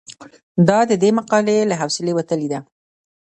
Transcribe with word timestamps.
دا 0.67 0.79
د 0.89 0.91
دې 1.01 1.09
مقالې 1.19 1.57
له 1.69 1.75
حوصلې 1.81 2.13
وتلې 2.15 2.47
ده. 2.53 2.59